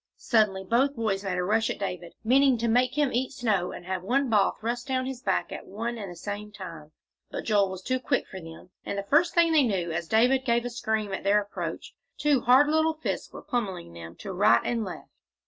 [0.17, 3.85] Suddenly both boys made a rush at David, meaning to make him eat snow and
[3.85, 6.91] have one ball thrust down his back at one and the same time,
[7.29, 10.43] but Joel was too quick for them, and the first thing they knew, as David
[10.43, 14.61] gave a scream at their approach, two hard little fists were pommelling them to right
[14.65, 15.09] and left.